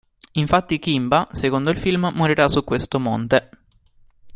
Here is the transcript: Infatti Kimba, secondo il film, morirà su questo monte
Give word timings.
Infatti 0.31 0.79
Kimba, 0.79 1.27
secondo 1.31 1.69
il 1.69 1.77
film, 1.77 2.09
morirà 2.15 2.47
su 2.47 2.63
questo 2.63 2.99
monte 2.99 3.49